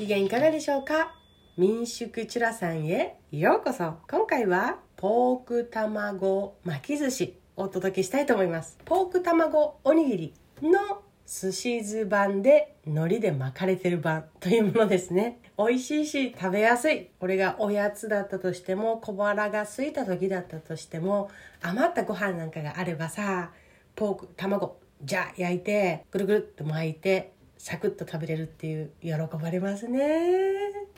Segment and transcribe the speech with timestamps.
[0.00, 1.14] 機嫌いかがでしょうか？
[1.58, 3.96] 民宿チュラさんへようこそ。
[4.08, 8.78] 今回はポーク卵巻き寿司をお届けしたいと思います。
[8.86, 15.38] ポーク卵おにぎりの寿司酢版で海苔で巻かれてる版というものですね。
[15.58, 17.10] 美味しいし食べやすい。
[17.20, 21.30] これがおやつだったとしても小腹が空いた時だったとしても
[21.60, 23.50] 余ったご飯なんかがあればさ
[23.96, 30.00] ポーク卵じゃあ焼いてぐるぐるっと巻いてサクッと食べれるっていう喜ばれますね。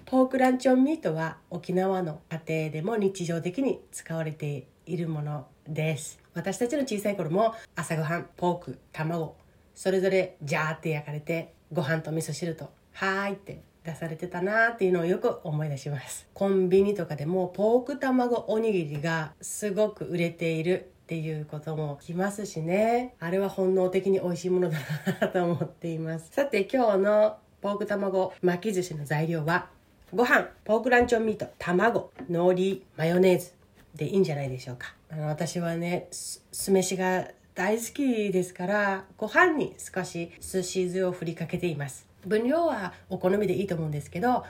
[0.04, 6.20] ポークランチョンミートは沖縄の家庭でも日常的に使われているものです。
[6.34, 9.34] 私たちの小さい頃も朝ごはんポーク卵
[9.74, 16.28] それぞれジャーって焼かれてご飯と味噌汁と「はーい」って出されてたなーっていうのをよく思い出します。
[16.32, 23.14] コンビニとかでもポーク卵おにぎりがすごく売れているっていうこともきますしね。
[23.18, 24.78] あれは本能的に美味しいものだ
[25.20, 26.30] なと思っています。
[26.30, 29.68] さて今日のポーク卵巻き寿司の材料は
[30.14, 33.52] ご飯ポークランチョンミート卵海苔マヨネーズ
[33.94, 34.94] でいいんじゃないでしょうか。
[35.10, 42.06] あの私はね酢飯が大好きですからご飯に少し寿司酢を振りかけています。
[42.26, 44.44] 分量はお好みでいいと思うんですけど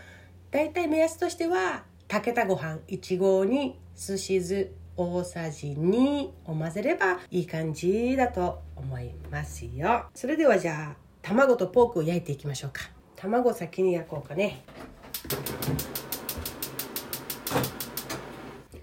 [0.50, 10.06] だいたい目安としては炊けたご飯1合に寿司酢大さじ2を混ぜればいい感じだと思いますよ。
[10.14, 12.82] それではじゃあ卵とポークを焼いていきましょうか。
[13.16, 14.64] 卵先に焼こうかね。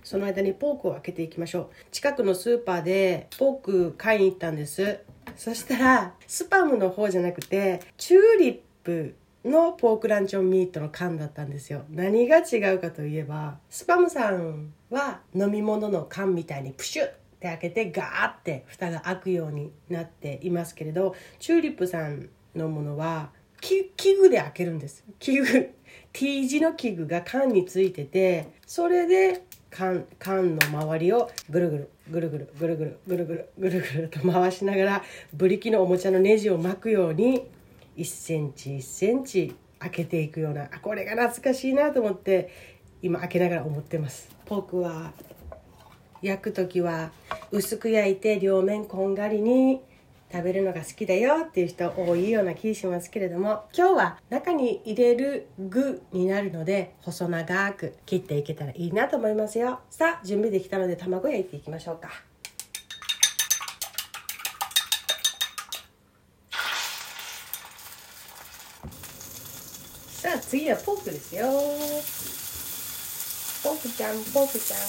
[0.03, 1.69] その間にポークを開けていきましょう。
[1.91, 5.01] 近くのスーパーでポーク買いに行ったんです。
[5.35, 9.15] そしたらスパムの方じゃなくてチューリップ
[9.45, 11.83] のポークランチョンミートの缶だったんですよ。
[11.89, 23.29] 何が違うかといえばスパムさんは飲み物の缶みたいにプシュッって開けてガーって蓋が開くようになっていますけれどチューリップさんのものは
[23.61, 25.03] 器具で開けるんです。
[25.19, 25.73] 器具
[26.11, 37.47] T 字の器具が缶についててそれで缶缶の周りをぐるぐるぐるぐるぐるぐるぐるぐるぐるぐると回しながらブリキのおもちゃのネジを巻くように
[37.99, 42.49] 1センチ1センチ開けていくようなあこれが懐かしいなと思って
[43.01, 44.29] 今開けながら思ってます。
[44.45, 45.11] ポークは
[46.21, 47.11] 焼く時は
[47.51, 49.81] 薄く焼いて両面こんがりに
[50.31, 59.79] 食べるのが好きだよっていう人多いような気しますけれども今日は中に入れる具になるので細長く切っていけたらいいなと思いますよ。
[59.89, 62.28] さあ準備できたので卵焼いていきましょうか。
[70.29, 71.47] さあ次はポークですよ。
[73.63, 74.79] ポークちゃんポークちゃん。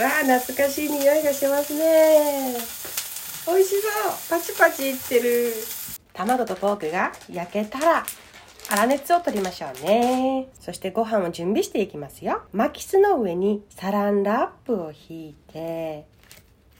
[0.00, 2.56] うわあ懐かしい匂いがしますね。
[3.46, 3.90] 美味しそう。
[4.30, 5.52] パチパチいってる。
[6.14, 8.06] 卵とポークが焼けたら
[8.70, 10.48] 粗熱を取りましょうね。
[10.58, 12.44] そしてご飯を準備していきますよ。
[12.54, 16.06] 巻き酢の上にサランラップを引いて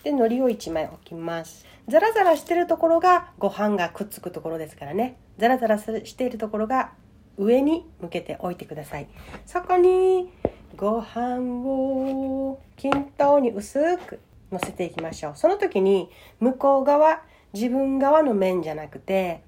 [0.02, 1.66] で海苔を1枚置きます。
[1.88, 5.18] ザラザラしてるところがご飯がくっつくところですからね。
[5.36, 6.92] ザラザラしているところが
[7.36, 9.08] 上に向けておいてください。
[9.46, 10.30] そこに
[10.76, 15.32] ご飯を均等に薄く乗せていきましょう。
[15.36, 17.22] その時に向こう側
[17.52, 19.42] 自分側の面じゃなくて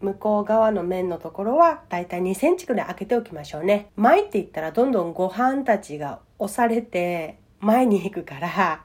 [0.00, 3.90] 向こう側の面のところはだいたい2センチくらい開けておきましょうね。
[3.96, 8.84] 巻いていったらどんどんご飯たちが押されて前に行くから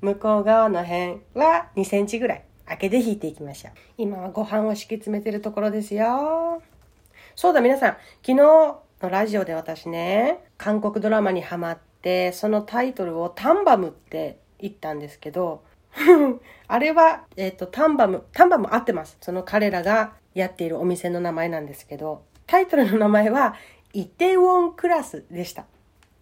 [0.00, 3.72] 向こう側の辺は2センチぐらい開けて引いていきましょう。
[3.98, 6.62] 今はご飯を敷き詰めてるところですよ。
[7.38, 15.62] そうだ皆さん昨日のラジオで私ね韓国ドラマにハマってそのタイトルをタンバムって言ったんですけど
[16.66, 19.16] あれは、えっ、ー、と、タンバム、タンバム合ってます。
[19.20, 23.54] その彼らがやっているお店の名前なんですけど、タイトルの名前は、
[23.94, 25.64] イテウォンクラスでした。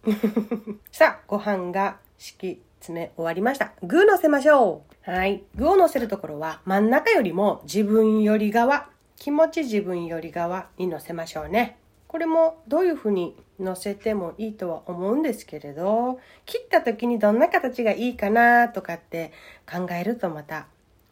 [0.91, 3.73] さあ、ご飯が敷き詰め終わりました。
[3.83, 5.11] 具乗せましょう。
[5.11, 5.43] はい。
[5.55, 11.77] 具を乗せるところは、真ん中よりも自分より側、気持ち自分より側に乗せましょうね。
[12.07, 19.33] これもどういうふうに乗せてもいいとは思うんですけれど切った時にどんな形がいいかなとかって
[19.69, 20.67] 考えるとまた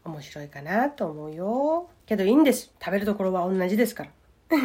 [0.05, 1.89] 面白いかなと思うよ。
[2.05, 2.71] けどいいんです。
[2.79, 4.09] 食べるところは同じですから。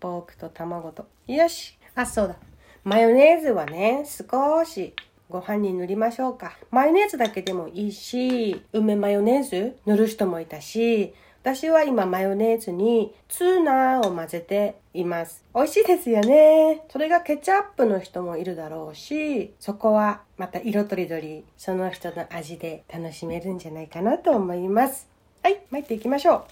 [0.00, 1.06] ポークと卵と。
[1.28, 1.78] よし。
[1.94, 2.36] あそうだ。
[2.82, 4.92] マヨネーズはね少し
[5.30, 6.58] ご飯に塗りましょうか。
[6.72, 15.44] マヨネーズだけでもいいし梅マヨネーズ塗る人もいたし私は今マヨネーズにツーナーを混ぜています。
[15.54, 16.80] 美味しいですよね。
[16.90, 25.06] それがケチャップの人もいるだろうし、そこはまた色とりどり、その人の味で楽しめるんじゃないかなと思います。
[25.42, 26.46] はい、巻いていきましょ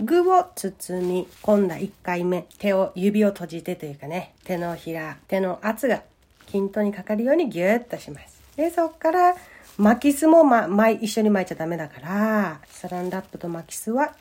[0.00, 0.04] う。
[0.04, 6.02] 具を包み込んだ1回目手を指を閉じてというかね手のひら手の圧が
[6.46, 9.36] 均等にかかるようにギュッとしますでそこから
[9.78, 14.14] 巻きすも、ま、巻一緒に巻いちゃダメだからサランラップと巻きすは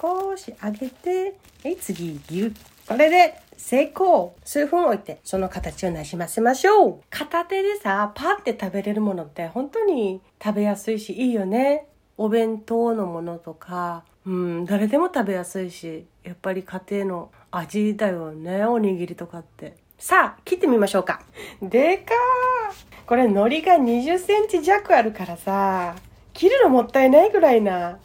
[0.00, 2.56] 少し上げてはい次ギュッ
[2.88, 4.36] これで成功。
[4.44, 7.00] 数分置いてその形をなじませましょう。
[7.10, 11.88] 片手でさパって食べれるものって本当に食べやすいしいいよね。
[12.16, 19.74] お弁当のものとかうん誰でも食べやすいしやっぱり家庭の味だよねおにぎりとかって。
[19.98, 21.22] さあ切ってみましょうか。
[21.62, 23.06] でかー。
[23.06, 25.94] これ海苔が20センチ弱あるからさ
[26.32, 27.98] 切るのもったいないぐらいな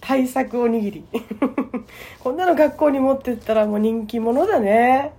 [0.00, 1.04] 対策おにぎり。
[2.22, 5.12] こんなの学校に持ってったらもう人気者だね。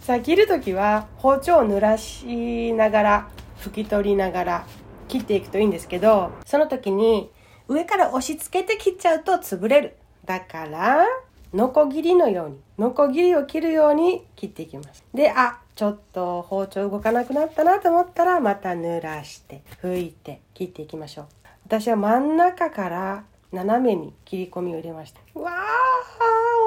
[0.00, 4.66] さあ切る時は包丁を濡らしながら拭き取りながら
[5.08, 7.30] 切っていくといいんですけどその時に
[7.68, 9.96] 上から押し付けて切っちゃうと潰れる。
[10.24, 11.04] だから
[11.54, 15.04] ノコギリのようにノコギリを切るように切っていきます。
[15.14, 21.26] であちょっと包丁動かなくなったなと思ったらまた濡らして拭いて切っていきましょう。
[21.66, 25.20] 私は真ん中から斜めに切り込みを入れました。
[25.38, 25.54] わあ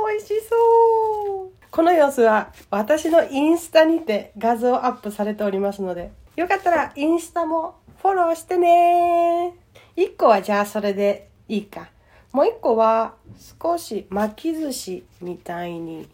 [0.09, 0.55] 美味しそ
[1.43, 1.51] う。
[1.69, 9.53] この様子は私のインスタにて画像アップされておりますのでよかったらインスタもフォローしてね。
[9.97, 11.89] 1個はじゃあそれでいいか。
[12.37, 13.15] もう1個は
[13.59, 16.07] 少し巻き寿司みたいに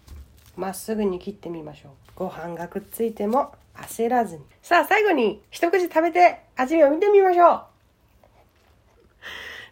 [0.55, 7.63] まっすぐに切ってみましょうご飯がくっついても焦らずにさあ最後に一口食べて味見を見てみましょう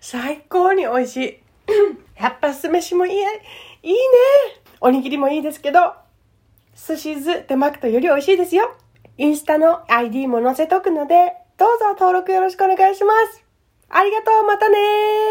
[0.02, 1.38] 最高に美味しい。
[2.22, 3.98] やっぱ酢飯もいい、いいね。
[4.82, 5.94] おにぎりもいいですけど、
[6.76, 8.76] 寿司酢で巻くとより美味しいですよ。
[9.18, 13.46] インスタの ID も載せとくので、どうぞ登録よろしくお願いします。
[13.90, 15.22] ありがとう、またね